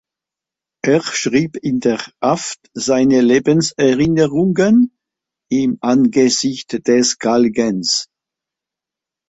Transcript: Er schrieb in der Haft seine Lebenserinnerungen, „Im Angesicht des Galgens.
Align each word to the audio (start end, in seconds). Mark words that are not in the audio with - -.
Er 0.83 1.03
schrieb 1.03 1.57
in 1.57 1.79
der 1.79 1.99
Haft 2.23 2.59
seine 2.73 3.21
Lebenserinnerungen, 3.21 4.97
„Im 5.51 5.77
Angesicht 5.79 6.87
des 6.87 7.19
Galgens. 7.19 8.07